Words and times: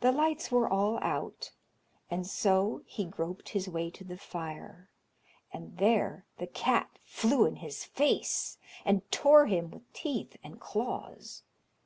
The 0.00 0.10
lights 0.10 0.50
were 0.50 0.66
all 0.66 0.98
out, 1.02 1.52
and 2.10 2.26
so 2.26 2.80
he 2.86 3.04
groped 3.04 3.50
his 3.50 3.68
way 3.68 3.90
to 3.90 4.02
the 4.02 4.16
fire, 4.16 4.88
and 5.52 5.76
there 5.76 6.24
the 6.38 6.46
cat 6.46 6.98
flew 7.04 7.44
in 7.44 7.56
his 7.56 7.84
face, 7.84 8.56
and 8.82 9.02
tore 9.12 9.44
him 9.44 9.70
with 9.70 9.92
teeth 9.92 10.38
and 10.42 10.58
claws. 10.58 11.42